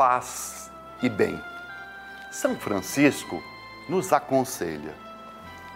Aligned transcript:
paz 0.00 0.72
e 1.02 1.10
bem. 1.10 1.38
São 2.30 2.56
Francisco 2.56 3.42
nos 3.86 4.14
aconselha. 4.14 4.94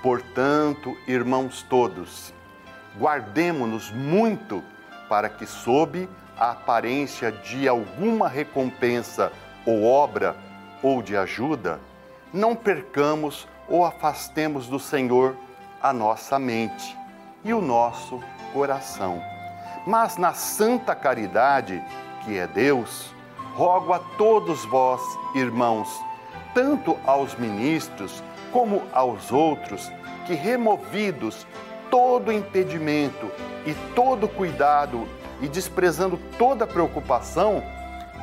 Portanto, 0.03 0.97
irmãos 1.07 1.63
todos, 1.69 2.33
guardemo-nos 2.99 3.91
muito 3.91 4.65
para 5.11 5.29
que, 5.29 5.45
sob 5.45 6.09
a 6.39 6.53
aparência 6.53 7.31
de 7.31 7.69
alguma 7.69 8.27
recompensa 8.27 9.31
ou 9.67 9.85
obra 9.85 10.35
ou 10.83 11.03
de 11.03 11.15
ajuda, 11.19 11.79
não 12.33 12.57
percamos 12.57 13.47
ou 13.69 13.85
afastemos 13.85 14.69
do 14.69 14.81
Senhor 14.81 15.37
a 15.83 15.93
nossa 15.93 16.39
mente 16.39 16.97
e 17.45 17.53
o 17.53 17.61
nosso 17.61 18.19
coração. 18.55 19.23
Mas 19.87 20.17
na 20.17 20.33
santa 20.33 20.95
caridade, 20.95 21.85
que 22.25 22.39
é 22.39 22.47
Deus, 22.47 23.14
rogo 23.55 23.93
a 23.93 24.01
todos 24.19 24.65
vós, 24.65 25.01
irmãos, 25.35 25.89
tanto 26.53 26.99
aos 27.07 27.37
ministros 27.37 28.23
como 28.53 28.83
aos 28.93 29.31
outros, 29.31 29.91
que 30.27 30.35
removidos 30.35 31.47
todo 31.91 32.33
impedimento 32.33 33.31
e 33.65 33.75
todo 33.95 34.29
cuidado 34.29 35.07
e 35.41 35.49
desprezando 35.49 36.19
toda 36.37 36.67
preocupação, 36.67 37.63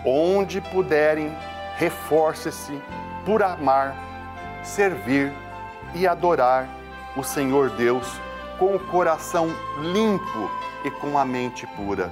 onde 0.05 0.59
puderem, 0.59 1.31
reforce-se 1.77 2.81
por 3.25 3.41
amar, 3.41 3.95
servir 4.63 5.31
e 5.95 6.07
adorar 6.07 6.67
o 7.15 7.23
Senhor 7.23 7.69
Deus 7.71 8.07
com 8.57 8.75
o 8.75 8.79
coração 8.79 9.49
limpo 9.79 10.49
e 10.83 10.91
com 10.91 11.17
a 11.17 11.25
mente 11.25 11.65
pura, 11.67 12.11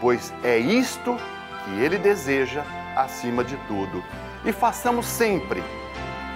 pois 0.00 0.32
é 0.42 0.58
isto 0.58 1.16
que 1.16 1.43
Ele 1.78 1.98
deseja 1.98 2.64
acima 2.96 3.42
de 3.42 3.56
tudo. 3.68 4.02
E 4.44 4.52
façamos 4.52 5.06
sempre 5.06 5.62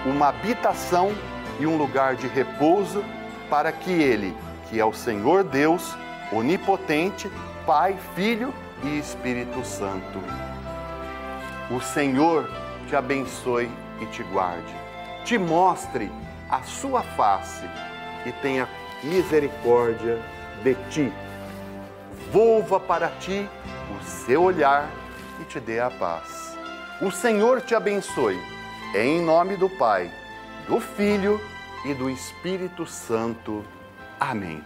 uma 0.07 0.29
habitação 0.29 1.13
e 1.61 1.67
um 1.67 1.77
lugar 1.77 2.17
de 2.17 2.27
repouso 2.27 3.05
para 3.51 3.73
que 3.73 3.91
Ele, 3.91 4.37
que 4.69 4.81
é 4.81 4.85
o 4.85 4.93
Senhor 4.93 5.45
Deus, 5.45 5.97
onipotente, 6.33 7.31
Pai, 7.67 7.97
Filho 8.15 8.55
e 8.83 8.99
Espírito 8.99 9.65
Santo. 9.65 10.23
O 11.71 11.81
Senhor 11.81 12.49
te 12.87 12.97
abençoe 12.97 13.71
e 14.01 14.07
te 14.07 14.23
guarde, 14.23 14.75
te 15.25 15.37
mostre 15.37 16.11
a 16.49 16.63
sua 16.63 17.03
face 17.03 17.69
e 18.25 18.33
tenha 18.33 18.69
misericórdia 19.03 20.19
de 20.63 20.75
ti. 20.91 21.13
Volva 22.33 22.81
para 22.81 23.09
ti 23.21 23.49
o 23.99 24.05
seu 24.05 24.43
olhar 24.43 24.89
e 25.41 25.45
te 25.45 25.61
dê 25.61 25.81
a 25.81 25.91
paz. 25.91 26.57
O 27.01 27.11
Senhor 27.11 27.61
te 27.61 27.75
abençoe. 27.75 28.39
Em 28.95 29.21
nome 29.21 29.57
do 29.57 29.69
Pai, 29.69 30.11
do 30.67 30.81
Filho 30.81 31.41
e 31.85 31.95
do 31.95 32.11
Espírito 32.11 32.87
Santo. 32.87 33.65
Amém. 34.19 34.63